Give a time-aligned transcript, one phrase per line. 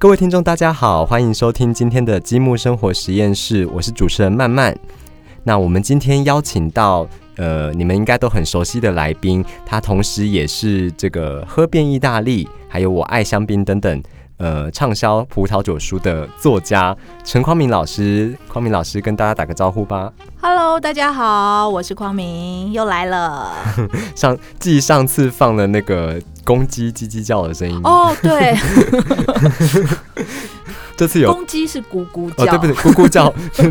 [0.00, 4.72] 各位听众，大家好，欢迎收听今天的积木生活实验室，我是主持人曼曼。
[5.42, 7.04] 那我们今天邀请到
[7.36, 14.00] 呃，你们应该都很熟悉的来宾，他同时也是这个喝遍意大利，还有我爱香槟等等
[14.38, 18.36] 呃畅销葡萄酒书的作家陈匡明老师。
[18.48, 20.12] 匡明老师跟大家打个招呼吧。
[20.40, 23.52] Hello，大家好，我是匡明，又来了。
[24.16, 28.56] 上继上次放了那个公鸡叽叽叫的声音，哦，对，
[30.98, 32.74] 这次有公鸡是咕咕哦，叫，对不对？
[32.74, 33.66] 咕咕叫， 对，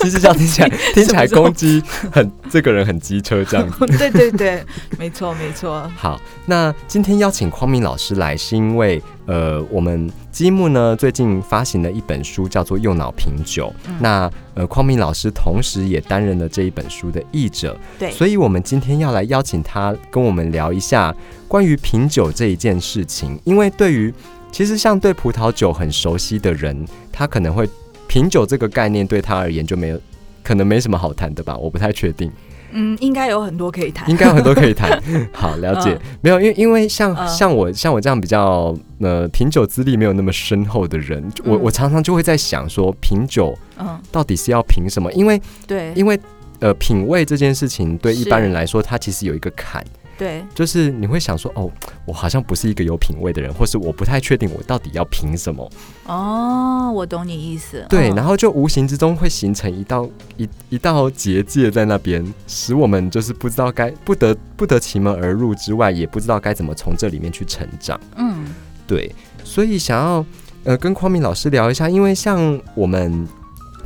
[0.00, 3.86] 叽叽叫听起来 听起来公鸡很这个人很机车这样 子。
[3.96, 4.64] 对对对，
[4.98, 5.88] 没错没错。
[5.96, 13.72] 好，那今天邀请匡明老师来，是因为呃，我们积木呢最近发行了一本书，叫做《右脑品酒》。
[13.88, 21.14] 嗯那呃，匡明老师同时也担任了这一本书的译者，对，所以我们今天要来邀请他跟我们聊一下
[21.46, 23.38] 关于品酒这一件事情。
[23.44, 24.12] 因为对于
[24.50, 27.68] 其实像对葡萄酒很熟悉的人，他可能会
[28.06, 30.00] 品酒这个概念对他而言就没有。
[30.40, 32.32] 可能没什么好谈的吧，我不太确定。
[32.70, 34.08] 嗯，应该有很多可以谈。
[34.08, 34.98] 应该有很多可以谈。
[35.30, 35.90] 好，了解。
[35.92, 45.12] 嗯没有，因为因为像、嗯像我像我这样比较呃品酒资历没有那么深厚的人，就我嗯我常常就会在想说，品酒嗯，到底是要品什么？
[45.12, 46.18] 因为对因为
[46.60, 49.84] 呃品味这件事情对一般人来说，它其实有一个坎，
[50.18, 51.70] 对，就是你会想说，哦，
[52.04, 55.70] 我好像不是一个有品味的人，或是我不太确定我到底要凭什么。
[56.06, 57.86] 哦，我懂你意思。
[57.88, 67.98] 对，嗯然后就无形之中会形成一道一一道结界在那边，使我们就是不知道该不得不得其门而入之外，也不知道该怎么从这里面去成长。
[68.16, 68.44] 嗯，
[68.88, 70.26] 对，所以想要
[70.64, 73.24] 呃跟匡明老师聊一下，因为像我们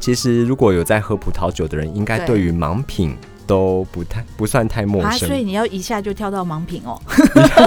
[0.01, 3.15] 其实如果有在喝葡萄酒的人，应该对对于盲品
[3.53, 5.29] 都不太不算太陌啊，生。
[5.29, 6.99] 所以你要一下就跳到盲品哦，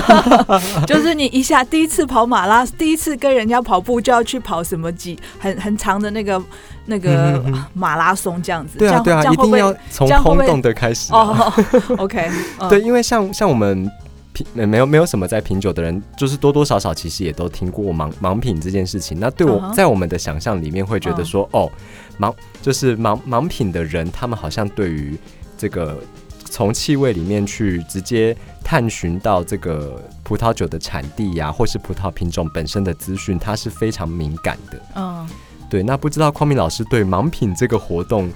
[0.88, 6.42] 就是你一下第一次跑马拉，第一次跟人家跑步就要去跑什么几很很长的那个
[6.88, 7.40] 那个
[7.76, 8.80] 马拉松这样子。
[8.80, 11.20] 对啊，对啊，一定要从这样会不会空洞的开始、啊。
[11.20, 11.54] 哦
[11.98, 13.88] ，OK，嗯对，因为像像我们
[14.34, 19.20] 品呃没有没有什么在品酒的人，就是多多少少其实也都听过盲盲品这件事情。
[19.20, 21.72] 那对我、在我们的想象里面会觉得嗯说，哦，
[22.20, 25.16] 盲就是盲盲品的人，他们好像对于
[25.58, 25.98] 这个
[26.46, 34.82] 从气味里面去直接探寻到这个葡萄酒的产地呀、或是葡萄品种本身的资讯，它是非常敏感的。
[34.96, 35.28] 嗯。
[35.68, 38.32] 对，那不知道匡明老师对盲品这个活动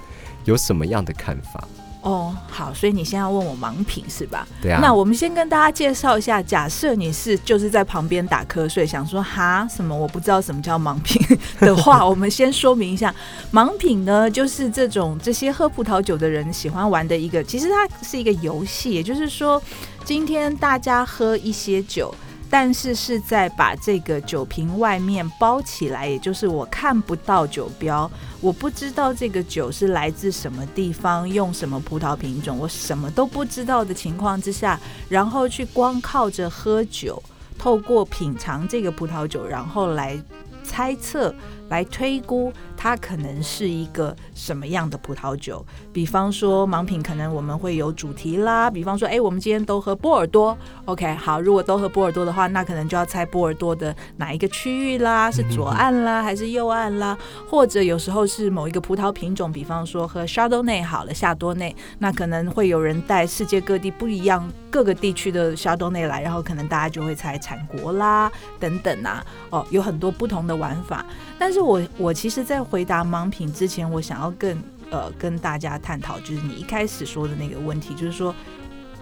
[0.46, 1.64] 有什么样的看法？
[2.02, 4.48] 哦，好，所以你现在要问我盲品是吧？
[4.62, 11.22] 对啊，那我们先跟大家介绍一下，假设你是就是在旁边打瞌睡，想说哈什么我不知道什么叫盲品
[11.60, 13.14] 的话，我们先说明一下，
[13.52, 19.62] 盲品呢就是这种这些喝葡萄酒的人喜欢玩的一个，其实它是一个游戏，也就是说，
[20.06, 22.16] 今天大家喝一些酒。
[22.50, 28.10] 但是是在把这个酒瓶外面包起来，也就是我看不到酒标，
[28.42, 37.22] 我不知道这个酒是来自什么地方，用什么葡萄品种，我什么都不知道的情况之下，然后去光靠着喝酒，
[37.58, 40.20] 透过品尝这个葡萄酒，然后来
[40.64, 41.34] 猜测、
[41.70, 45.66] 来推估它可能是一个什么样的葡萄酒。
[45.94, 57.18] 比方说盲品，可能我们会有主题啦，比方说，哎，我们今天都喝波尔多，OK，好，如果都喝波尔多的话，那可能就要猜波尔多的哪一个区域啦，是左岸啦，还是右岸啦，
[57.50, 71.06] 或者有时候是某一个葡萄品种，比方说喝 Chardonnay 好了，夏多内，那可能会有人带世界各地不一样各个地区的 Chardonnay 来，然后可能大家就会猜产国啦等等啊，哦，有很多不同的玩法。
[71.38, 78.34] 但是我我其实，在回答盲品之前，我想要更呃跟大家探讨，就是你一开始说的那个问题，就是说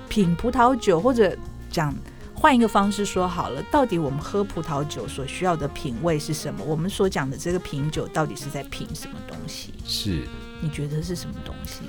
[0.10, 1.36] 品葡萄酒或者
[1.72, 1.94] 讲。
[2.40, 6.64] 换一个方式说好了，到底我们喝葡萄酒所需要的品味是什么？
[6.64, 9.74] 我们所讲的这个品酒到底是在品什么东西？
[9.84, 10.28] 是，
[10.62, 11.80] 你觉得是什么东西？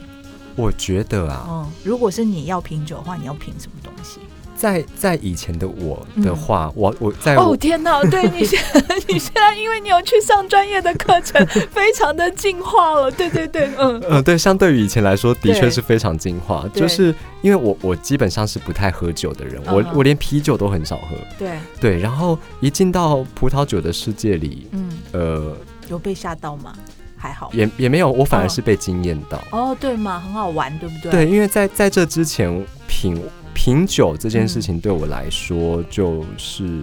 [0.57, 4.21] 我觉得啊，嗯，如果是你要品酒的话，你要品什么东西？
[4.59, 8.03] 在在以前的我的话，我我在哦天哪！
[8.11, 8.59] 对你现
[9.09, 13.11] 你现在因为你有去上专业的课程， 非常的进化了。
[13.11, 16.69] 对对对，嗯呃，对，相对于以前来说，的确是非常进化。
[16.75, 21.17] 就是因为我我基本上是不太喝酒的人，我嗯我连啤酒都很少喝。
[21.39, 25.57] 对，对，然后一进到葡萄酒的世界里，嗯，呃，
[25.89, 26.75] 有被吓到吗？
[27.17, 27.51] 还好。
[27.53, 29.43] 也也没有，我反而哦是被惊艳到。
[29.51, 31.11] 哦，对嘛，很好玩，对不对？
[31.11, 33.21] 对，因为在在这之前，品
[33.59, 36.81] 品酒这件事嗯情对我来说，就是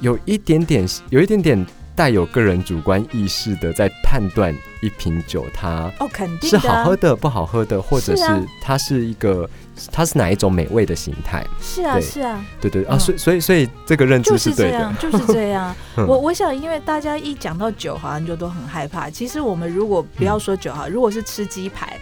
[0.00, 1.66] 有一点点，有一点点
[1.96, 8.22] 带有个人主观意识的在判断一瓶酒它哦，肯定是好喝的、不好喝的，或者是
[8.62, 9.50] 它是一个
[9.90, 11.44] 它是哪一种美味的形态。
[11.60, 14.78] 是啊，是啊，对对啊，嗯所以所以所以这个认知就是对的。
[14.78, 15.74] 这样，就是这样。
[15.98, 19.10] 嗯我我想，因为大家一讲到酒，好像就都很害怕。
[19.10, 21.98] 其实我们如果不要说酒哈，如果是吃鸡排。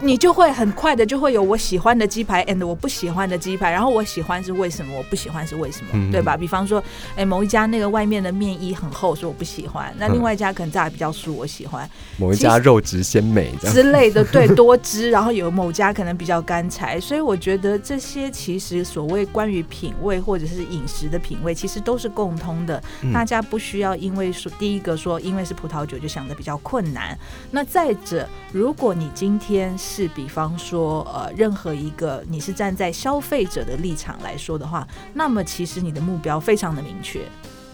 [0.00, 6.36] 你就会很快的就会有我喜欢的鸡排，and 我不喜欢的鸡排，然后我喜欢是为什么，我不喜欢是为什么，嗯对吧？
[6.36, 6.82] 比方说，
[7.16, 11.88] 哎，某一家那个外面的面衣很厚，所以我不喜欢；那嗯另外一家可能炸的比较酥，我喜欢。
[12.16, 13.52] 某一家肉质鲜美。
[13.60, 22.80] 之类的，对，多汁，然后有某家可能比较干柴，所以我觉得这些其实所谓关于品味或者是饮食的品味，其实都是共通的。
[23.02, 27.18] 嗯大家不需要因为说第一个说因为是葡萄酒就想的比较困难，
[27.50, 37.22] 那再者，如果你今天是比方说呃任何一个你是站在消费者的立场来说的话，那么其实你的目标非常的明确，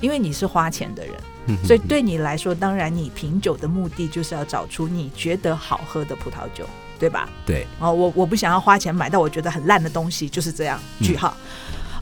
[0.01, 1.15] 因为你是花钱的人。
[1.47, 6.65] 嗯所以对你来说，当然你品酒的目的就是要找出你觉得好喝的葡萄酒，
[6.99, 7.29] 对吧？
[7.45, 10.81] 对，哦，我我不想要花钱买到我觉得很烂的东西，就是这样。
[11.01, 11.37] 嗯句号。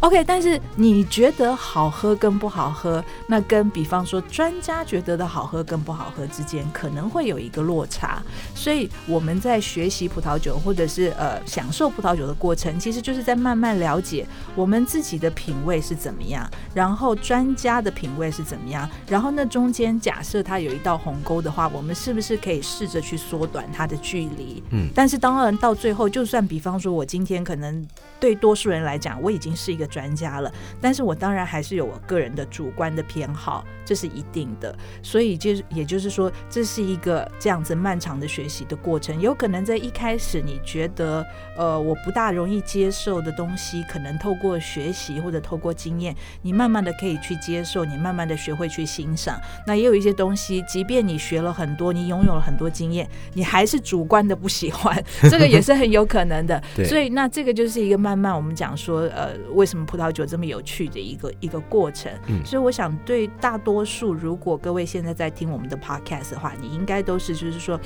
[0.03, 8.21] OK，但是你觉得好喝跟不好喝，那跟比方说专家觉得的好喝跟不好喝之间可能会有一个落差，
[8.53, 14.27] 所以我们在学习葡萄酒或者是呃享受葡萄酒的过程，其实就是在慢慢了解
[14.57, 24.61] 我们自己的品味是怎么样，然后专家的品味是怎么样，然后那中间假设它有一道鸿沟的话，我们是不是可以试着去缩短它的距离？
[24.71, 27.87] 嗯但是当然到最后，就算比方说我今天可能
[28.19, 30.51] 对多数人来讲，我已经是一个专家了，
[30.81, 34.75] 但是我当然还是有我个人的主观的偏好，这是一定的。
[35.03, 39.21] 所以就是也就是说，这是一个这样子漫长的学习的过程。
[39.21, 41.25] 有可能在一开始你觉得
[41.57, 49.39] 呃我不大容易接受的东西，可能透过学习或者透过经验，你慢慢的可以去接受，你慢慢的学会去欣赏。
[49.67, 54.97] 那也有一些东西，即便你学了很多，你拥有了很多经验，你还是主观的不喜欢，
[55.29, 56.63] 这个也是很有可能的。
[56.75, 62.13] 对所以那这个就是一个慢慢我们讲说，呃，为什么葡萄酒这么有趣的一个一个过程。
[62.29, 67.79] 嗯所以我想对大多数，如果各位现在在听我们的 podcast 的话，你应该都是就是说。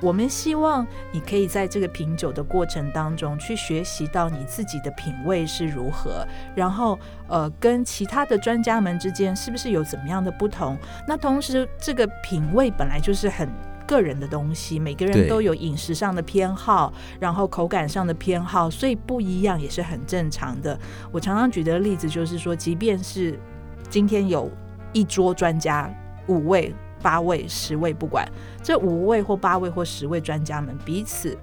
[0.00, 6.24] 我们希望你可以在这个品酒的过程当中去学习到你自己的品味是如何，
[6.54, 6.96] 然后
[7.26, 10.78] 呃跟其他的专家们之间是不是有怎么样的不同？
[11.04, 13.48] 那同时这个品味本来就是很。
[13.88, 20.78] 个人的东西，每个人都有饮食上的偏好，然后口感上的偏好，所以不一样也是很正常的。
[21.10, 23.40] 我常常举的例子就是说，即便是
[23.88, 24.50] 今天有
[24.92, 25.90] 一桌专家，
[26.26, 28.30] 五位、八位、十位，不管
[28.62, 31.34] 这五位或八位或十位专家们彼此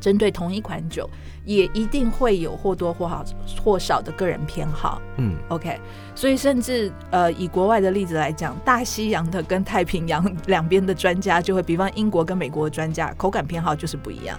[0.00, 1.08] 针对同一款酒，
[1.44, 3.24] 也一定会有或多或少
[3.62, 5.00] 或少的个人偏好。
[5.16, 5.78] 嗯 OK，
[6.14, 14.38] 所以甚至呃，以国外的例子来讲，大西洋的跟太平洋两边的专家就会，比方英国跟美国的专家口感偏好就是不一样。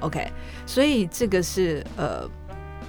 [0.00, 0.26] OK，
[0.64, 2.26] 所以这个是呃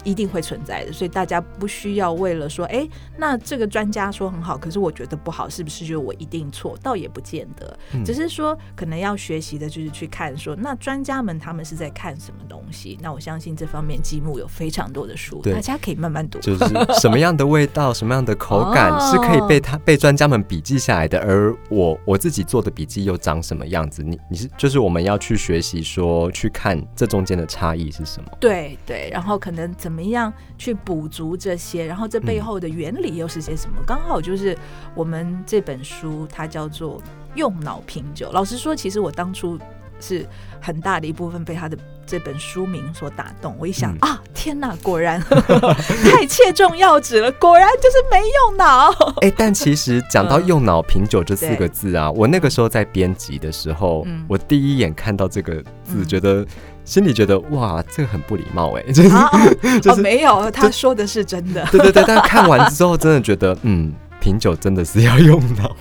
[0.04, 2.88] 一定会存在的，所以大家不需要为了说，哎，
[3.18, 6.78] 那这个专家说很好，可是我觉得不好，是不是就我一定错？
[6.82, 12.98] 倒也不见得，嗯只是说可能要学习的就是去看说，那专家们他们是在看什么东西？
[13.02, 16.40] 那我相信这方面积木有非常多的书，大家可以慢慢读。
[16.40, 16.66] 就是
[17.00, 24.02] 什么样的味道、什么样的口感 哦是可以被他被专家们笔记下来的，而我我自己做的笔记又长什么样子？
[24.02, 28.30] 你你是就是我们要去学习说去看这中间的差异是什么？
[28.40, 33.76] 对对，然后可能怎么样去补足这些，然后这背后的原理又是些什么？
[33.86, 34.58] 刚好就是
[34.96, 37.00] 我们这本书，它叫做
[37.36, 38.28] 《用脑品酒》。
[38.32, 39.58] 老实说，其实我当初
[40.00, 40.26] 是
[40.60, 43.56] 很大的一部分被他的这本书名所打动。
[43.60, 45.22] 我一想、嗯啊，天哪，果然
[46.04, 48.92] 太切中要旨了，果然就是没用脑。
[49.22, 56.46] 哎、但其实讲到嗯用脑品酒这四个字啊，我那个时候在编辑的时候，嗯我第一眼看到这个字，嗯觉得
[56.84, 61.66] 心里觉得哇，这个很不礼貌哎、 就是、啊哦哦， 就是没有，他说的是真的。
[61.72, 65.76] 对对对，但看完之后真的觉得，嗯，品酒真的是要用脑。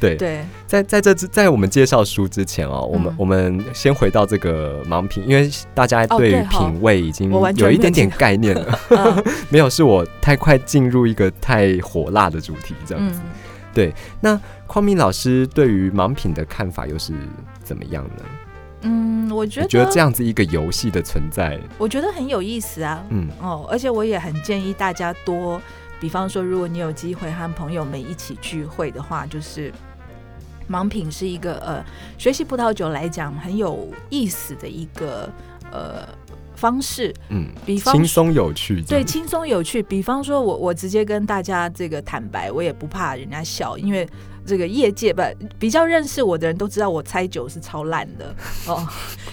[0.00, 8.78] 对，对，在在这之在我们介绍书之前哦，我们、嗯我们先回到这个盲品，因为大家哦对于品味已经有一点点概念了。
[8.90, 13.20] 嗯没有，是我太快进入一个太火辣的主题这样子。
[13.22, 13.30] 嗯。
[14.20, 17.12] 那匡明老师对于盲品的看法又是
[17.62, 18.24] 怎么样呢？
[18.84, 23.04] 嗯，我觉得觉得这样子一个游戏的存在，我觉得很有意思啊。
[23.10, 25.60] 嗯哦，而且我也很建议大家多，
[25.98, 29.72] 比方说，如果你有机会和朋友们一起聚会的话，就是
[30.70, 31.84] 盲品是一个呃，
[32.16, 35.28] 学习葡萄酒来讲很有意思的一个
[35.72, 36.06] 呃。
[36.56, 39.82] 方式，嗯，比方轻松有趣，对，轻松有趣。
[39.82, 44.08] 比方说我我直接跟大家这个坦白，我也不怕人家笑，因为
[44.46, 45.22] 这个业界不
[45.58, 48.34] 比较认识我的人都知道我猜酒是超烂的
[48.68, 48.86] 哦，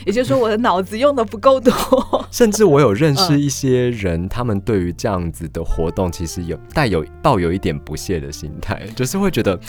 [0.06, 1.74] 也就是说我的脑子用的不够多。
[2.32, 9.60] 甚至我有认识一些人，他们对于这样子的活动，其实有带有抱有一点不屑的心态，就是会觉得，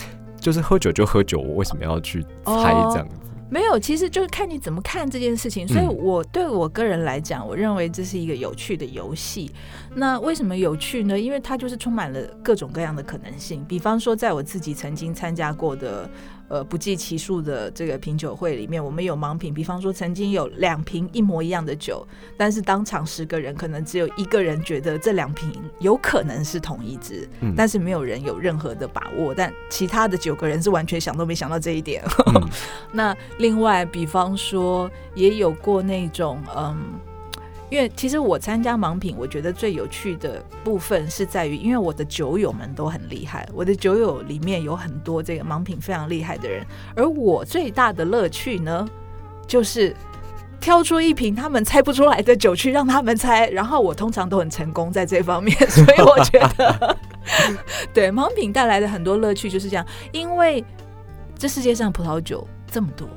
[0.41, 3.17] 就是喝酒就喝酒，我为什么要去猜这样子？
[3.53, 5.69] 没有，其实就是看你怎么看这件事情。
[5.69, 9.53] 所以，我对我个人来讲，我认为这是一个有趣的游戏。
[9.95, 11.21] 那为什么有趣呢？
[11.21, 13.63] 因为它就是充满了各种各样的可能性。
[13.69, 16.09] 比方说，在我自己曾经参加过的。
[16.53, 19.55] 呃，不计其数的这个品酒会里面，我们有盲品。
[19.55, 22.07] 比方说，曾经有两瓶一模一样的酒，
[22.37, 29.33] 但是当场十个人，可能只有一个人觉得这两瓶有可能是同一支，但是没有人有任何的把握。
[29.35, 32.05] 但其他的九个人是完全想都没想到这一点。
[32.93, 36.77] 那另外，比方说，也有过那种嗯。
[37.73, 48.87] 因为其实我参加盲品，我觉得最有趣的部分是在于，因为我的酒友们都很厉害，我的酒友里面有很多这个盲品非常厉害的人，而我最大的乐趣呢，
[49.47, 49.97] 就是
[50.61, 56.97] 挑出一瓶他们猜不出来的酒去让他们猜，然后我通常都很成功在这方面，所以我觉得，
[57.95, 60.63] 对盲品带来的很多乐趣就是这样，因为
[61.39, 63.09] 这世界上葡萄酒这么多。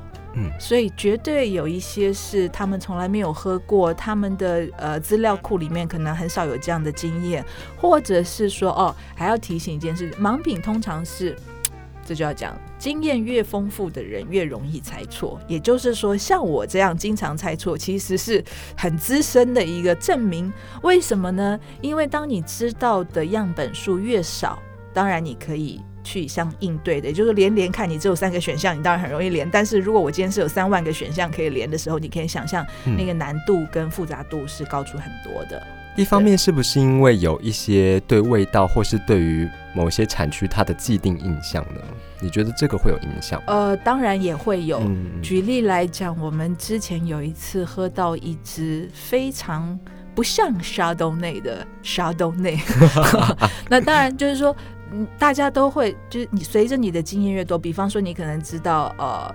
[0.58, 7.44] 所以绝对有一些是他们从来没有喝过，他们的呃资料库里面可能很少有这样的经验，
[7.76, 11.36] 或者是说哦，还要提醒一件事，盲品通常是，
[12.04, 18.44] 这就要讲经验越丰富的人越容易猜错，也就是说像我这样经常猜错，其实是
[18.76, 20.52] 很资深的一个证明。
[20.82, 21.58] 为什么呢？
[21.80, 24.58] 因为当你知道的样本数越少，
[24.92, 25.80] 当然你可以。
[26.06, 29.50] 去相应对的，也就是连连看，你只有三个选项，你当然很容易连。
[29.50, 32.64] 但是如果我今天是有三万个选项可以连的时候，你可以想象
[32.96, 35.60] 那个难度跟复杂度是高出很多的。
[35.96, 41.80] 一方面是不是因为有一些对味道或是对于某些产区它的既定印象呢？
[42.20, 43.42] 你觉得这个会有影响？
[43.46, 44.80] 呃，当然也会有。
[45.22, 49.78] 举例来讲，我们之前有一次喝到一支非常
[50.14, 52.58] 不像沙东内的沙东内，
[53.68, 54.54] 那当然就是说。
[54.92, 59.34] 嗯，大家都会，就是你随着你的经验越多，比方说你可能知道，呃，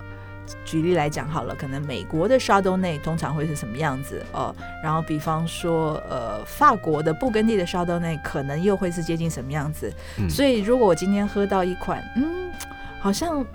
[0.63, 9.91] 举例来讲好了，可能美国的沙东内通常会是什么样子，哦，然后比方说，呃，法国的布根地的沙东内可能又会是接近什么样子，
[10.29, 12.51] 所以如果我今天喝到一款，嗯，
[12.99, 13.45] 好像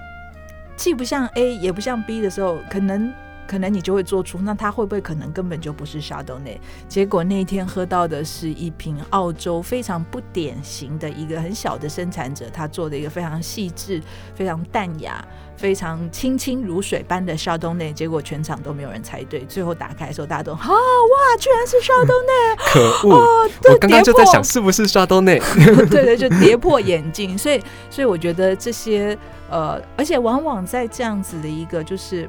[0.76, 3.12] 既不像 A 也不像 B 的时候，可能。
[3.46, 6.60] 可能你就会做出，那它会不会可能根本就不是沙豆内？
[6.88, 14.02] 结果那一天喝到的是一瓶澳洲非常不典型的一个很小的生产者，他做的一个非常细致、
[14.34, 15.24] 非常淡雅、
[15.56, 17.92] 非常清清如水般的沙豆内。
[17.92, 22.32] 结果全场都没有人猜对，最后打开的时候大家都 啊哇，居然是沙豆内！
[22.58, 23.48] 可恶！
[23.72, 25.40] 我刚刚就在想是不是沙豆内？
[25.90, 27.36] 对对，就跌破眼镜。
[27.38, 29.16] 所以，所以我觉得这些
[29.48, 32.28] 呃，而且往往在这样子的一个就是。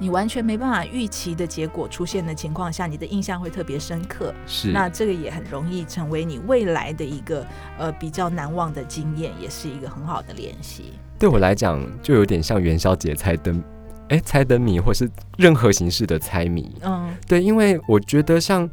[0.00, 4.34] 你完全没办法预期的结果出现的情况下，你的印象会特别深刻。
[4.46, 7.46] 是，那这个也很容易成为你未来的一个
[7.78, 10.94] 呃比较难忘的经验，也是一个很好的练习。
[11.18, 13.62] 对我来讲，就有点像元宵节猜灯，
[14.08, 16.74] 哎，猜灯谜，或是任何形式的猜谜。
[16.80, 18.68] 嗯，对，因为我觉得像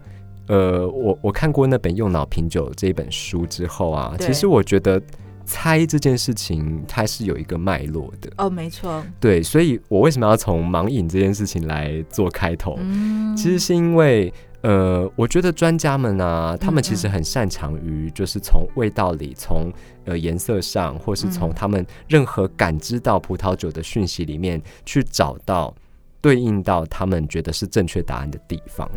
[0.48, 5.02] 呃，我我看过那本《用脑品酒》这一本书之后啊，其实我觉得。
[5.48, 9.04] 猜这件事情，它是有一个脉络的哦，没错。
[9.20, 12.76] 对，所以我为什么要从盲饮这件事情来做开头？
[12.80, 19.72] 嗯，其实是因为，呃，我觉得专家们啊，他们其实很擅长于，就是从味道里，从
[20.04, 25.74] 呃颜色上，或是从他们任何感知到葡萄酒的讯息里面，去找到
[26.20, 28.90] 对应到他们觉得是正确答案的地方。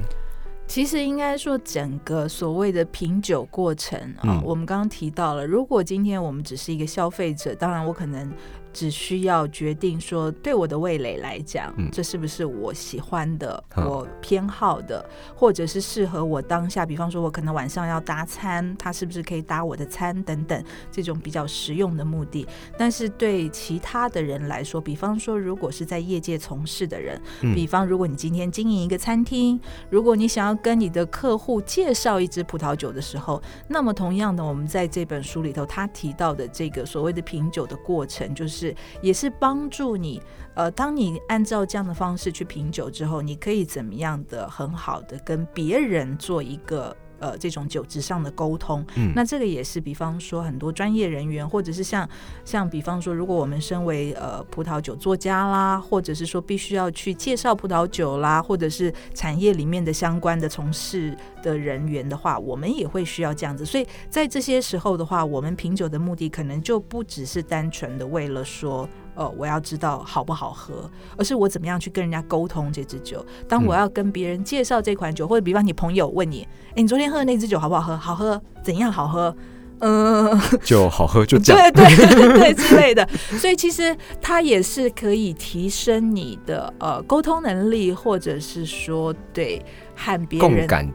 [0.71, 8.33] 其实应该说，整个所谓的品酒过程啊，我们刚刚提到了，如果今天我们只是一个消费者，当然我可能。
[8.73, 16.87] 只需要决定说，对我的味蕾来讲，这是不是我喜欢的、我偏好的，或者是适合我当下？
[16.87, 22.47] 比方说，我可能晚上要搭餐，它是不是可以搭我的餐等等，这种比较实用的目的。
[22.79, 29.61] 但是对其他的人来说，比方说，如果是在业界从事的人，比方如果你今天经营一个餐厅，
[29.91, 38.60] 如果你想要跟你的客户介绍一支葡萄酒的时候，那么同样的，我们在这本书里头，他提到的这个所谓的品酒的过程，就是。
[38.61, 40.21] 是，也是帮助你。
[40.55, 48.85] 呃，当你按照这样的方式去品酒之后，你可以怎么样的很好的跟别人做一个呃这种酒质上的沟通。
[48.97, 52.09] 嗯那这个也是，比方说很多专业人员，或者是像
[52.45, 63.65] 像比方说，如果我们身为呃葡萄酒作家啦，或者是说必须要去介绍葡萄酒啦，或者是产业里面的相关的从事的人员的话，我们也会需要这样子。
[63.65, 68.89] 所以在这些时候的话，我们品酒的目的可能就不只是单纯的为了说。
[69.14, 73.25] 呃，我要知道好不好喝，而是我怎么样去跟人家沟通这支酒。
[73.49, 77.97] 当我要跟别人介绍这款酒，或者比方你朋友问你，哎、你昨天喝的那支酒好不好喝？
[77.97, 78.40] 好喝？
[78.62, 79.35] 怎样好喝？
[79.83, 81.73] 嗯， 就好喝就这样。
[81.73, 83.09] 对对对之类的。
[83.40, 89.64] 所以其实它也是可以提升你的呃沟通能力，或者是说对
[89.97, 90.87] 和别人共感，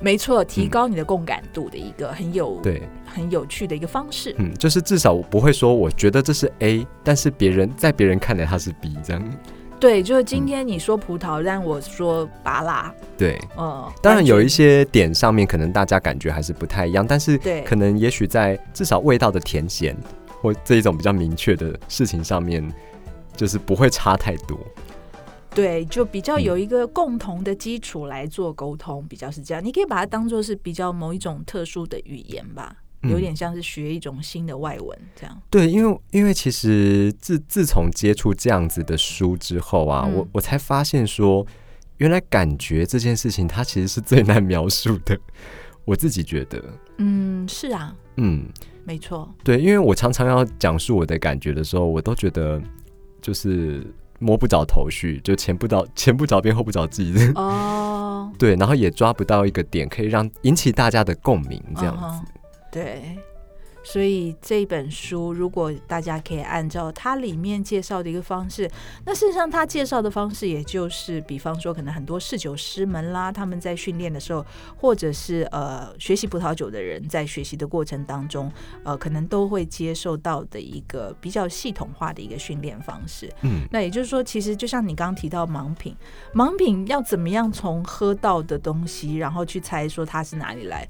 [0.00, 4.34] 没错，提高你的共感度的一个很有对，很有趣的一个方式。
[4.38, 9.22] 嗯，就是至少我不会说我觉得这是 A，但是别人在别人看来它是 B 这样。
[9.78, 19.96] 对，就是今天你说葡萄，但我说拔拉，对，呃，当然有一些点上面可能大家感觉还是不太一样，但是对可能也许在至少味道的甜咸
[20.42, 22.66] 或这一种比较明确的事情上面，
[23.36, 24.58] 就是不会差太多。
[25.54, 29.64] 对，就比较嗯有一个共同的基础来做沟通，比较是这样。
[29.64, 35.42] 你可以把它当做是比较某一种特殊的语言吧，嗯有点像是学一种新的外文这样。
[35.50, 41.46] 对，因为因为其实自自从接触这样子的书之后啊，嗯我我才发现说，
[41.98, 45.18] 原来感觉这件事情它其实是最难描述的。
[45.86, 46.62] 我自己觉得，
[46.98, 48.46] 嗯，是啊，嗯，
[48.84, 49.28] 没错。
[49.42, 52.62] 对，因为我常常要讲述我的感觉的时候，我都觉得
[53.20, 53.84] 就是
[54.20, 57.32] 摸不着头绪，就前不着前不着边后不着地的。
[57.34, 62.32] 哦， 对，然后也抓不到一个点可以让引起大家的共鸣，这样子。
[62.70, 63.18] 对。
[63.92, 68.70] 所以这本书，如果大家可以按照它里面介绍的一个方式，
[69.04, 78.52] 那事实上它介绍的方式，也就是比方说，可能很多侍酒师们啦，他们在训练的时候，或者是呃学习葡萄酒的人在学习的过程当中，
[78.84, 83.28] 呃，可能都会接受到的一个比较系统化的一个训练方式。
[83.42, 85.96] 嗯，那也就是说，其实就像你刚刚提到盲品，
[86.32, 90.88] 盲品要怎么样从喝到的东西，然后去猜说它是哪里来。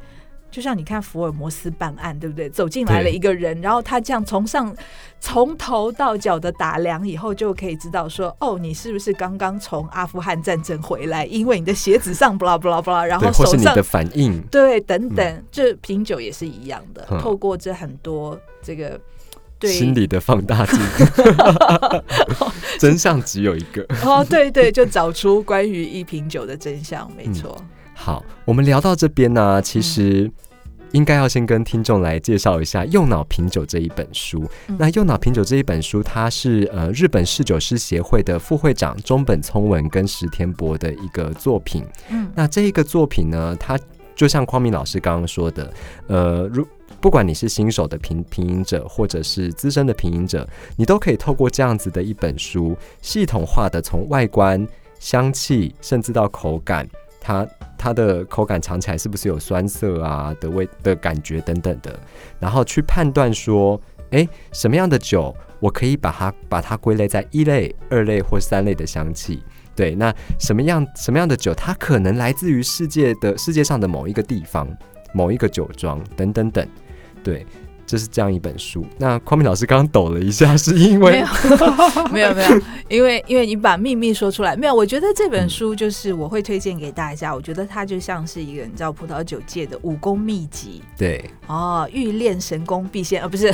[0.50, 2.49] 就像你看福尔摩斯办案，对不对？
[2.50, 4.75] 走进来了一个人，然后他这样从上
[5.21, 11.24] 从头到脚的打量以后，就可以知道说，哦，你是不是刚刚从阿富汗战争回来？
[11.27, 19.01] 因为你的鞋子上，不啦不啦不啦，然后手上是你的反应，对等等，这品酒也是一样的，嗯透过这很多这个
[19.59, 20.79] 对心理的放大镜，
[22.81, 23.87] 真相只有一个。
[24.05, 27.57] 哦，对对，就找出关于一瓶酒的真相，没错。
[27.94, 30.31] 好，我们聊到这边呢、其实
[30.92, 34.44] 应该要先跟听众来介绍一下《右脑品酒》这一本书。
[34.68, 41.85] 嗯那《右脑品酒》这一本书，它是呃日本侍酒师协会的副会长中本聪文跟石田博的一个作品。
[42.11, 43.79] 嗯那这一个作品呢，它
[44.14, 45.72] 就像匡明老师刚刚说的，
[46.07, 46.66] 呃，如
[47.00, 54.66] 不管你是新手的品品饮者，或者是资深的品饮者，你都可以透过这样子的一本书，系统化的从外观、
[54.98, 56.87] 香气，甚至到口感，
[57.20, 61.98] 它它的口感尝起来是不是有酸涩啊的味的感觉等等的，
[62.38, 63.80] 然后去判断说，
[64.11, 69.42] 诶，什么样的酒我可以把它把它归类在一类、二类或三类的香气。
[69.76, 74.68] 对，那什么样什么样的酒，它可能来自于世界的世界上的某一个地方、
[75.14, 76.66] 某一个酒庄等等等。
[77.22, 77.46] 对，
[77.90, 78.87] 这是这样一本书。
[78.98, 81.26] 那匡明老师刚刚抖了一下， 是因没为有，
[82.12, 84.72] 没有，没有，因为因为你把秘密说出来，没有。
[84.72, 90.81] 我觉得这本书就是我会推荐给大家，我觉得它就像是一个你知道葡萄酒界的武功秘籍。
[90.96, 93.20] 对，哦，欲练神功必先。
[93.20, 93.53] 啊，不是。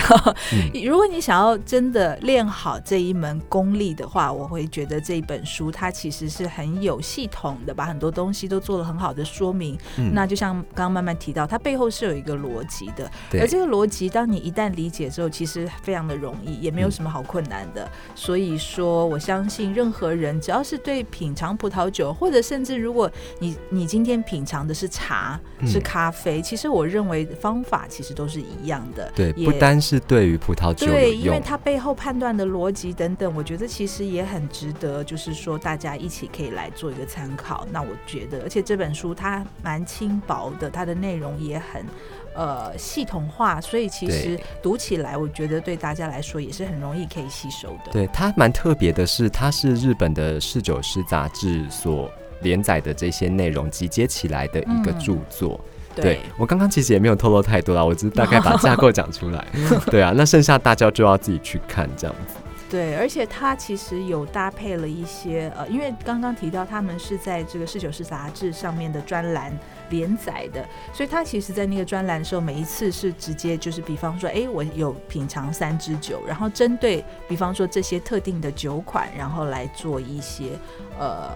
[0.52, 0.70] 嗯。
[0.84, 9.78] 如果你想要真的练好这一门功力的话，我会觉得这一本书它其实是很有系统的，把很多东西都做了很好的说明。
[9.96, 10.12] 嗯。
[10.12, 17.88] 那就像刚刚慢慢提到，它背后是有一个逻辑的，而这个逻辑，当你一旦理解之后，其实非常的容易，也没有什么好困难的。
[18.14, 29.10] 所以说，我相信任何人只要是对品尝葡萄酒，或者甚至如果你你今天品尝的是茶、嗯是咖啡，其实我认为方法其实都是一样的。
[29.14, 37.66] 对，不单是对于葡萄酒对，因为，它背后判断的逻辑等等，我觉得其实也很值得，就是说大家一起可以来做一个参考。
[37.70, 41.84] 那我觉得，而且这本书它蛮轻薄的，它的内容也很
[42.36, 47.92] 呃系统化，所以其实读起来，我觉得对大家来说也是很容易可以吸收的。
[47.92, 52.10] 对它蛮特别的是，它是日本的侍酒师杂志所
[52.42, 55.60] 连载的这些内容集结起来的一个嗯著作。
[55.94, 59.42] 对对我刚刚其实也没有透露太多啦，我只是大概把架构讲出来。
[59.90, 62.34] 对啊，那剩下大家就要自己去看这样子。
[62.68, 69.56] 对，而且它其实有搭配了一些呃，因为刚刚提到他们是在这个《侍酒师》杂志上面的专栏
[69.90, 80.50] 连载的，所以他其实，在那个专栏的时候，每一次是直接就是，比方说，哎，我有品尝三支酒，然后针对，比方说这些特定的酒款，然后来做一些
[80.98, 81.30] 呃。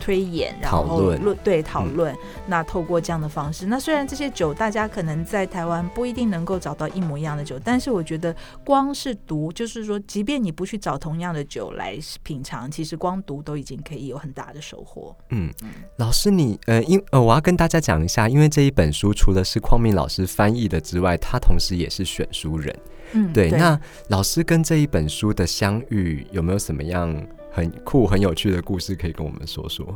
[0.00, 2.14] 推演，然后论对讨论。
[2.46, 15.16] 那透过这样的方式，那虽然这些酒大家可能在台湾不一定能够找到一模一样的酒，但是我觉得光是读，就是说，即便你不去找同样的酒来品尝，其实光读都已经可以有很大的收获。
[15.30, 15.50] 嗯，
[15.96, 22.76] 老师，你呃，因呃，我要跟大家讲一下，因为这一本书除了是匡明老师翻译的之外，他同时也是选书人。
[23.12, 23.50] 嗯，对。
[23.50, 23.78] 那
[24.08, 27.14] 老师跟这一本书的相遇，有没有什么样？
[27.54, 29.86] 很酷、很有趣的故事，可以跟我们说说。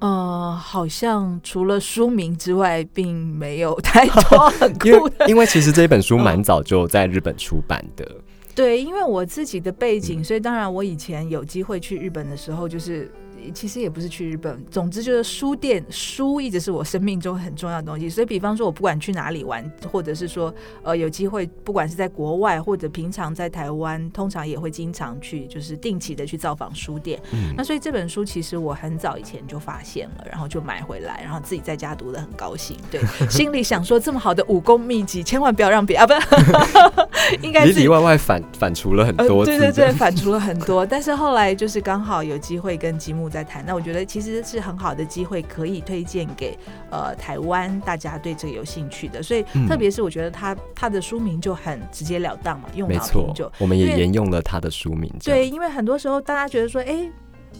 [0.00, 5.26] 呃，好像除了书名之外，并没有太多 很酷的。
[5.26, 8.06] 因为其实这本书蛮早就在日本出版的。
[8.54, 13.10] 对，因为我自己的背景，所以当然我以前有机会去日本的时候，就是。
[13.52, 18.08] 其实也不是去日本，总之就是书店书一直是我生命中很重要的东西。
[18.08, 27.20] 所以，比方说，我不管去哪里玩，或者是说，呃，有机会，不管是在国外或者平常在台湾，通常也会经常去，就是定期的去造访书店。
[27.54, 32.76] 那所以这本书其实我很早以前就发现了，然后就买回来，然后自己在家读的很高兴。
[32.90, 40.86] 对， 心里想说这么好的武功秘籍，千万不要让别啊，不是， 应该里里外外反反刍了很多，对对对， 反刍了很多。
[40.86, 43.26] 但是后来就是刚好有机会跟吉木。
[43.36, 46.56] 在谈，那我觉得其实是很好的机会，可以推荐给
[46.90, 49.22] 呃台湾大家对这个有兴趣的。
[49.22, 55.12] 所以，特别是我觉得他他的书名就很直截了当嘛，用脑品酒，我们也沿用了他的书名。
[55.22, 57.06] 对，因为很多时候大家觉得说，哎。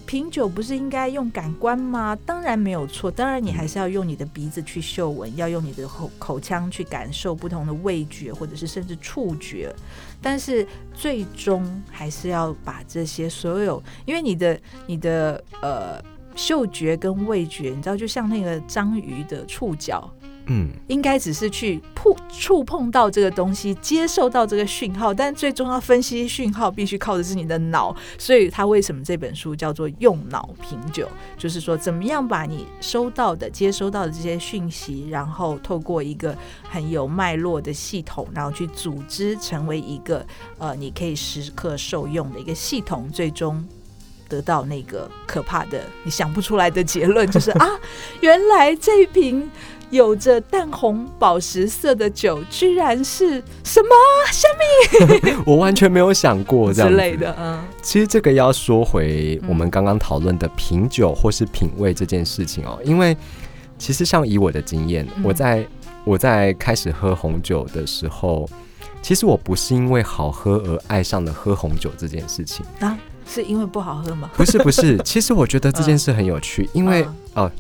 [0.07, 2.17] 品酒不是应该用感官吗？
[2.25, 9.75] 当然没有错，当然你还是要用你的鼻子去嗅闻，要用你的口口腔去感受不同的味觉，或者是甚至触觉。
[10.23, 16.01] 但是最终还是要把这些所有，因为你的你的呃
[16.37, 20.09] 嗅觉跟味觉，你知道，就像那个章鱼的触角。
[20.49, 27.95] 嗯，应该只是去碰触碰到这个东西，接受到这个讯号，但最终要分析讯号，必须靠的是你的脑。
[28.17, 31.09] 所以，他为什么这本书叫做“用脑品酒”？
[31.37, 40.25] 就是说，怎么样把你收到的、接收到的这些讯息，然后透过一个很有脉络的系统，然后去组织成为一个
[40.59, 43.67] 呃，你可以时刻受用的一个系统，最终
[44.29, 47.69] 得到那个可怕的、你想不出来的结论，就是 啊，
[48.21, 49.51] 原来这瓶。
[49.91, 53.89] 有着淡红宝石色的酒，居然是什么？
[54.33, 54.49] 虾
[55.23, 55.35] 米？
[55.47, 57.35] 我完全没有想过这样之类的。
[57.39, 63.17] 嗯，其实这个要说回我们刚刚讨论的品酒或是品味这件事情哦，因为
[63.79, 65.65] 其实像以我的经验，我在
[66.05, 68.49] 我在开始喝红酒的时候，
[69.01, 74.29] 其实我不是因为好喝而爱上了喝红酒这件事情啊，是因为不好喝吗？
[74.37, 74.99] 不是，不是。
[75.05, 77.51] 其实我觉得这件事很有趣，因为哦。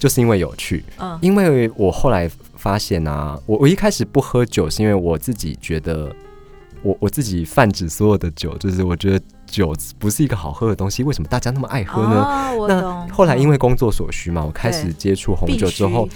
[0.00, 6.10] 就是因为有趣，嗯，因为我后来发现啊，我我一开始不喝酒是因为我自己觉得，
[6.82, 12.26] 我我自己泛指所有的酒，就是我觉得酒不是一个好喝的东西，为什么大家那么爱喝呢？
[12.66, 16.08] 那后来因为工作所需嘛，我开始接触红酒之后，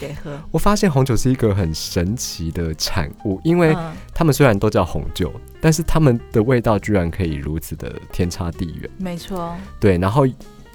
[0.51, 3.77] 我发现红酒是一个很神奇的产物，因为
[4.15, 8.91] 他们虽然都叫红酒，但是他们的味道居然可以如此的天差地远。
[8.97, 10.27] 没错，对，然后。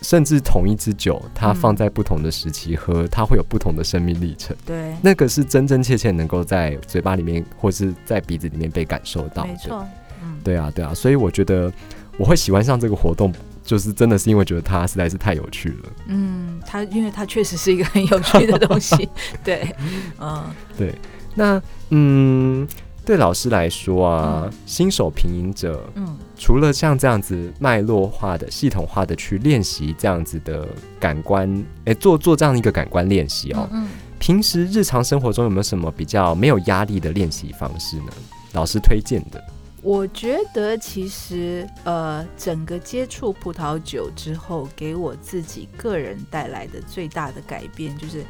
[0.01, 4.55] 甚至同一支酒，它放在不同的时期喝，它会有不同的生命历程。
[4.65, 9.49] 对，那个是真真切切能够在嘴巴里面或是在鼻子里面被感受到的。
[9.49, 9.85] 没错，
[10.23, 11.71] 嗯，对啊，对啊，所以我觉得
[12.17, 13.33] 我会喜欢上这个活动，
[13.63, 15.89] 就是真的是因为觉得它实在是太有趣了。
[16.07, 19.09] 嗯，它因为它确实是一个很有趣的东西。
[19.43, 19.75] 对，
[20.19, 20.43] 嗯，
[20.77, 20.95] 对，
[21.35, 22.67] 那嗯。
[23.09, 30.67] 对老师来说啊，新手品饮者，嗯，除了像这样子脉络化的、系统化的去练习这样子的
[30.99, 33.67] 感官，哎，做做这样一个感官练习哦。
[33.71, 33.87] 嗯，
[34.19, 38.13] 平时日常生活中有没有什么比较没有压力的练习方式呢？
[38.53, 39.43] 老师推荐的？
[39.81, 48.23] 我觉得其实呃，整个接触葡萄酒之后，给我自己个人带来的最大的改变，就是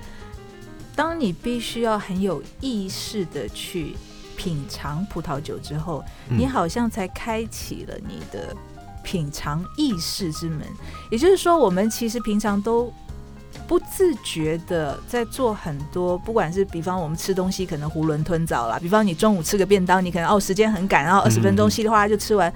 [0.95, 3.97] 当你必须要很有意识的去。
[4.39, 8.55] 品尝葡萄酒之后，你好像才开启了你的
[9.03, 10.61] 品尝意识之门。
[11.11, 12.89] 也就是说，我们其实平常都
[13.67, 22.53] 不自觉的在做很多，不管是比方我们吃东西可能囫囵吞枣啦，比方你中午吃个便当，你可能哦时间很赶，然后二十分钟稀里哗啦就吃完，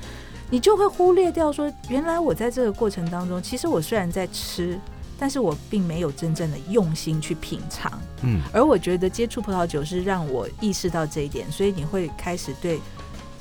[0.49, 4.79] 你就会忽略掉说，原来我在这个过程当中，其实我虽然在吃。
[5.23, 12.81] 但是我并没有真正的用心去品尝，嗯，而我觉得接触葡萄酒是让我意识到这一点，所以你会开始对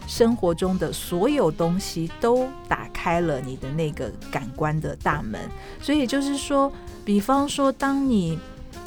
[0.07, 5.41] 生活中的所有东西都打开了你的那个感官的大门。
[5.81, 6.73] 所以就是说，
[7.05, 8.39] 比方说，当你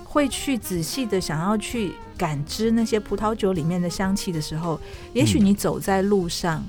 [0.06, 4.80] 会去仔细的想要去感知那些葡萄酒里面的香气的时候，
[5.12, 6.64] 也许你走在路上，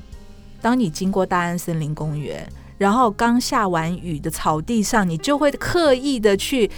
[0.60, 6.70] 当你经过大安森林公园，然后刚下完雨的草地上，你就会刻意的去。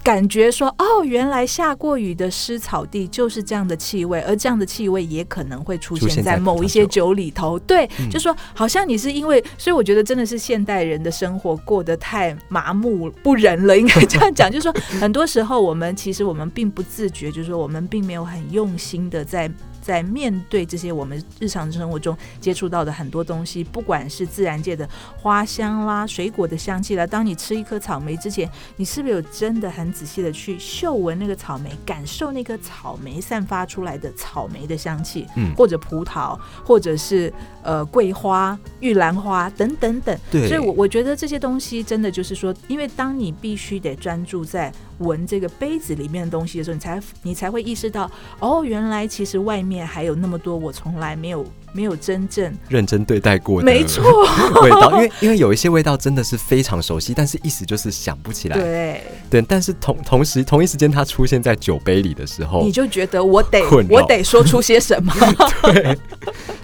[0.00, 7.58] 感觉说哦，原来下过雨的湿草地就是这样的气味，而这样的气味也可能会出现在某一些酒里头。
[7.58, 14.50] 对，就说好像你是因为，所以我觉得真的是现代人的生活过得太麻木不仁了，应该这样讲。
[14.50, 19.50] 就是说，很多时候我们其实我们并不自觉，就是说我们并没有很用心的在。
[19.88, 28.46] 在面对这些我们日常生活中接触到的很多东西，不管是自然界的花香啦、水果的香气啦，当你吃一颗草莓之前，
[28.76, 35.26] 你是不是有真的很仔细的去嗅闻那个草莓，感受那颗草莓散发出来的草莓的香气？
[35.36, 40.14] 嗯，或者葡萄，或者是呃桂花、玉兰花等等等。
[40.30, 44.70] 对，所以我我觉得这些东西真的就是说，因为当你必须得专注在。
[44.98, 54.02] 闻这个杯子里面的东西的时候，你才你才会意识到，哦，原来其实外面还有那么多我从来没有没有真正认真对待过的，没错，
[54.62, 54.92] 味道。
[54.92, 58.56] 因为因为有一些味道真的是非常熟悉，但是一时就是想不起来。
[58.56, 65.12] 对对，但是同同时同一时间它出现在酒杯里的时候，你就觉得我得我得说出些什么。
[65.62, 65.96] 对，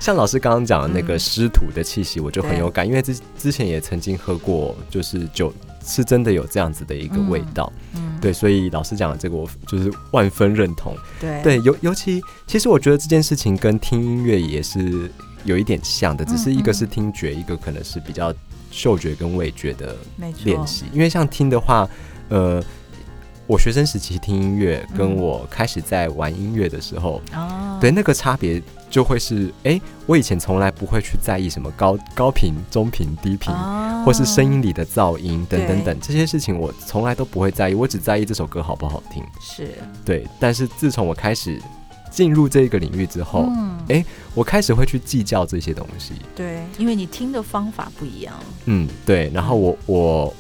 [0.00, 5.52] 像老师刚刚讲的那个湿土的气息，我就很有感，因为之之前也曾经喝过，就是酒。
[5.84, 10.96] 是真的有这样子的一个味道，嗯，对，所以老师讲的这个，我就是万分认同。
[11.20, 15.10] 对，对，尤尤其，其实我觉得这件事情跟听音乐也是
[15.44, 18.34] 有一点像的，只是一个是听觉，一个可能是比较
[18.70, 19.94] 嗅觉跟味觉的
[20.44, 20.86] 练习。
[20.92, 21.88] 因为像听的话，
[22.28, 22.62] 呃。
[23.46, 27.20] 我学生时期听音乐，跟我开始在玩音乐的时候，
[27.78, 28.58] 对那个差别
[28.94, 33.52] 就会是，哎，我以前从来不会去在意什么高高频、中频、低频，
[34.04, 39.20] 或是声音里的噪音等等等这些事情，我从来都不会在意，我只在意这首歌好不好听。
[39.40, 39.68] 是
[40.04, 41.60] 对，但是自从我开始
[42.08, 43.48] 进入这个领域之后，
[43.88, 46.12] 哎，我开始会去计较这些东西。
[46.36, 48.32] 对，因为你听的方法不一样。
[48.66, 50.34] 嗯，对，然后我我。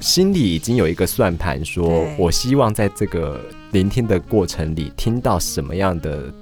[0.00, 3.40] 心里已经有一个算盘，说我希望在这个
[3.72, 6.32] 聆听的过程里听到什么样的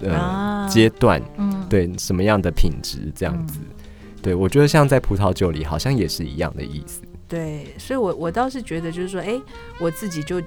[0.00, 3.58] 呃阶段，嗯，对，什么样的品质这样子，
[4.22, 7.02] 对我觉得像在葡萄酒里好像也是一样的意思。
[7.28, 9.40] 对，所以我我倒是觉得就是说，哎，
[9.78, 10.42] 我自己就。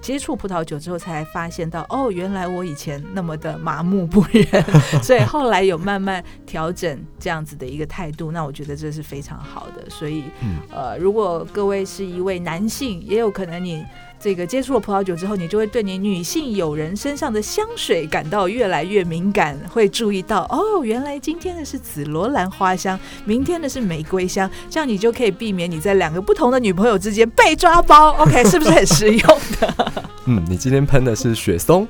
[0.00, 4.46] 接触葡萄酒之后，才发现到哦，原来我以前那么的麻木不仁，
[5.02, 8.30] 所以后来有慢慢调整这样子的一个态度。
[8.30, 9.90] 那我觉得这是非常好的。
[9.90, 10.22] 所以，
[10.70, 13.84] 呃，如果各位是一位男性，也有可能你。
[14.20, 28.10] 这个接触了葡萄酒之后，你就会对你女性友人身上的香水感到越来越敏感，会注意到哦，原来今天的是紫罗兰花香，明天的是玫瑰香，这样你就可以避免你在两个不同的女朋友之间被抓包。
[28.14, 29.92] OK，是不是很实用的？
[30.26, 31.86] 嗯，你今天喷的是雪松，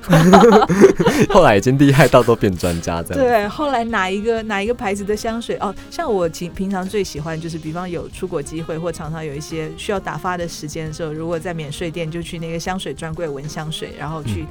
[1.29, 3.23] 后来已经厉害到都变专家这样。
[3.23, 5.75] 对，后来哪一个哪一个牌子的香水哦？
[5.89, 12.18] 像我平平常最喜欢就是，比方有出国机会或常常有一些需要打发的时间的时候，如果在免税店就。
[12.19, 14.45] 就去那个香水专柜闻香水，然后去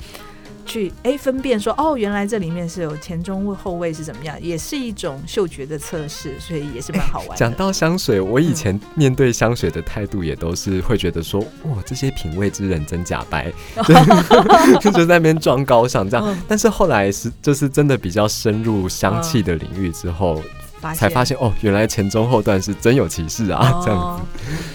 [0.64, 7.36] 去哎分辨说哦，原来这里面是有前中后味是怎么样，也是一种嗅觉的测试，所以也是蛮好玩。
[7.36, 13.52] 讲到香水，我以前面对香水的态度也都是会觉得说，哇，这些品味之人真假白，
[14.80, 16.38] 就在那边装高尚这样。
[16.48, 20.40] 但是后来是就是真的比较深入香气的领域之后。
[20.94, 23.80] 才发现哦，原来前中后段是真有其事啊！
[23.84, 24.20] 这样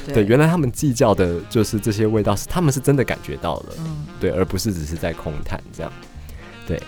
[0.05, 3.73] 子，对，原来他们计较的就是这些味道，是他们是真的感觉到了，
[4.19, 5.91] 对，而不是只是在空谈这样。
[6.67, 6.81] 对，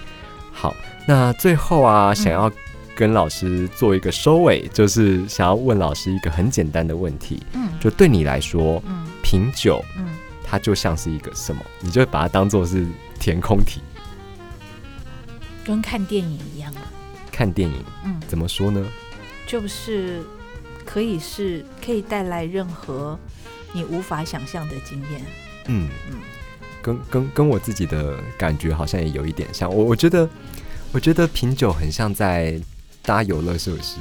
[0.51, 0.75] 好，
[1.07, 2.51] 那最后啊，想要
[2.95, 10.07] 跟老师做一个收尾，就是想要问老师一个很简单的问题，嗯，就对你来说，嗯，品酒，嗯，
[10.43, 11.61] 它就像是一个什么？
[11.79, 12.85] 你就把它当做是
[13.19, 13.81] 填空题，
[15.65, 16.81] 跟看电影一样啊？
[17.31, 18.85] 看电影，嗯，怎么说呢？
[19.45, 20.21] 就是
[20.83, 23.17] 可以是可以带来任何
[23.73, 25.21] 你无法想象的经验。
[25.67, 26.17] 嗯嗯，
[26.81, 29.73] 跟跟跟我自己的感觉好像也有一点像。
[29.73, 30.29] 我我觉得
[30.91, 32.59] 我觉得品酒很像在
[33.01, 33.97] 搭游乐设施，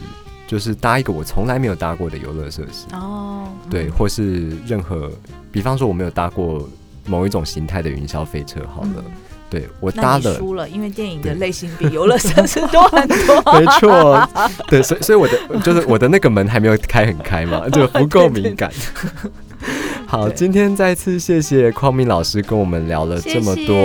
[0.47, 2.87] 就是搭一个我从来没有搭过的游乐设施。
[2.93, 5.11] 哦，对，或是任何，
[5.51, 6.69] 比方说我没有搭过
[7.07, 9.05] 某一种形态的云霄飞车，好了。
[9.55, 13.17] 对我搭了，输了，因为电影的类型比游乐设施多很多。
[13.55, 14.29] 没错，
[14.67, 18.69] 对，所以所以我的就是我的那个门还没有开很开嘛，就不够敏感。
[20.07, 23.77] 好，今天再次谢谢匡明老师跟我们聊了这么多，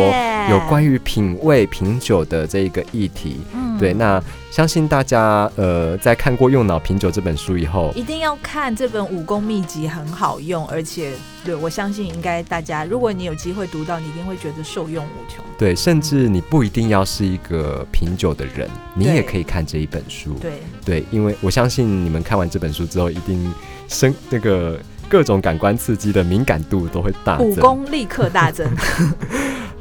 [0.49, 3.37] 有关于品味品酒的这一个议题。
[3.53, 11.13] 嗯对，那相信大家呃，在看过《用脑品酒》这本书以后，一定要看这本武功秘籍，很好用，而且
[11.45, 15.43] 对我相信应该大家，如果你有机会读到，你一定会觉得受用无穷。
[15.57, 20.33] 对，甚至你不一定要是一个品酒的人，你也可以看这一本书。
[20.41, 23.53] 对，对，因为我相信你们看完这本书之后，一定
[23.87, 27.49] 生那个各种感官刺激的敏感度都会大增。
[27.49, 28.69] 武功立刻大增。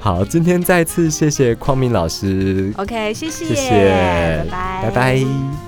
[0.00, 5.67] 好，今天再次谢谢匡明老师，OK，谢谢，谢谢，拜拜，拜拜